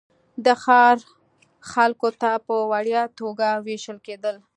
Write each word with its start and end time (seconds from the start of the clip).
د 0.45 0.47
ښار 0.63 0.97
خلکو 1.71 2.09
ته 2.21 2.31
په 2.47 2.55
وړیا 2.71 3.03
توګه 3.19 3.47
وېشل 3.65 3.97
کېدل. 4.07 4.35